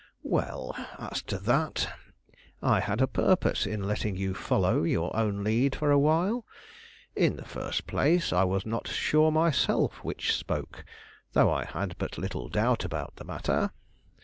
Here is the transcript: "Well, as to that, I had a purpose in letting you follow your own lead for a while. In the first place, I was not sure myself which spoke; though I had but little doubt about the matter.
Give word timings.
"Well, 0.23 0.75
as 0.97 1.21
to 1.29 1.37
that, 1.37 1.87
I 2.59 2.79
had 2.79 3.01
a 3.03 3.07
purpose 3.07 3.67
in 3.67 3.83
letting 3.87 4.17
you 4.17 4.33
follow 4.33 4.81
your 4.81 5.15
own 5.15 5.43
lead 5.43 5.75
for 5.75 5.91
a 5.91 5.99
while. 5.99 6.43
In 7.15 7.35
the 7.35 7.45
first 7.45 7.85
place, 7.85 8.33
I 8.33 8.43
was 8.43 8.65
not 8.65 8.87
sure 8.87 9.29
myself 9.31 10.03
which 10.03 10.33
spoke; 10.35 10.85
though 11.33 11.51
I 11.53 11.65
had 11.65 11.95
but 11.99 12.17
little 12.17 12.49
doubt 12.49 12.83
about 12.83 13.17
the 13.17 13.23
matter. 13.25 13.69